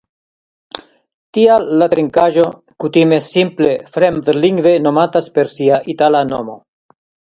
[1.37, 2.45] Tial la trinkaĵo
[2.85, 6.61] kutime simple framdlingve nomatas per sia itala nomo.